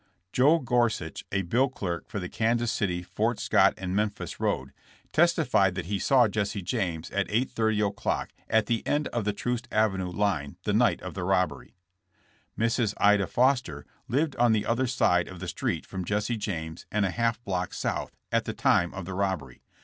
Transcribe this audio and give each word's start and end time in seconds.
Joe 0.33 0.57
Gorsuch, 0.57 1.23
a 1.31 1.43
bill 1.43 1.69
clerk 1.69 2.09
for 2.09 2.19
the 2.19 2.27
Kansas 2.27 2.71
City, 2.71 3.03
Fort 3.03 3.39
Scott 3.39 3.79
& 3.79 3.79
Memphis 3.87 4.39
road, 4.39 4.73
testified 5.13 5.75
that 5.75 5.85
he 5.85 5.99
saw 5.99 6.27
Jesse 6.27 6.63
James 6.63 7.11
at 7.11 7.27
8:30 7.27 7.87
o'clock 7.89 8.29
at 8.49 8.65
the 8.65 8.83
end 8.87 9.09
of 9.09 9.25
the 9.25 9.31
Troost 9.31 9.69
avenuf 9.69 10.15
line 10.15 10.57
the 10.63 10.73
night 10.73 11.03
of 11.03 11.13
the 11.13 11.23
robbery. 11.23 11.75
Mrs. 12.57 12.95
Ida 12.97 13.27
Foster 13.27 13.85
lived 14.07 14.35
on 14.37 14.53
the 14.53 14.65
other 14.65 14.87
sid* 14.87 15.27
of 15.27 15.39
the 15.39 15.47
street 15.47 15.85
from 15.85 16.03
Jesse 16.03 16.35
James 16.35 16.87
and 16.91 17.05
a 17.05 17.11
half 17.11 17.39
block 17.43 17.71
south, 17.71 18.17
at 18.31 18.45
the 18.45 18.53
time 18.55 18.95
of 18.95 19.05
the 19.05 19.13
robbery. 19.13 19.61